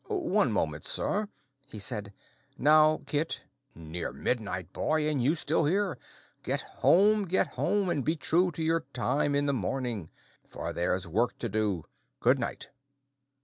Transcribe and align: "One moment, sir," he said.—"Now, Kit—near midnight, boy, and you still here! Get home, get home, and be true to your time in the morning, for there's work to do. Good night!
"One 0.09 0.51
moment, 0.51 0.83
sir," 0.83 1.27
he 1.67 1.77
said.—"Now, 1.77 3.01
Kit—near 3.05 4.11
midnight, 4.11 4.73
boy, 4.73 5.07
and 5.07 5.21
you 5.21 5.35
still 5.35 5.65
here! 5.65 5.99
Get 6.41 6.61
home, 6.61 7.27
get 7.27 7.49
home, 7.49 7.87
and 7.91 8.03
be 8.03 8.15
true 8.15 8.49
to 8.53 8.63
your 8.63 8.79
time 8.93 9.35
in 9.35 9.45
the 9.45 9.53
morning, 9.53 10.09
for 10.49 10.73
there's 10.73 11.05
work 11.07 11.37
to 11.37 11.49
do. 11.49 11.83
Good 12.19 12.39
night! 12.39 12.69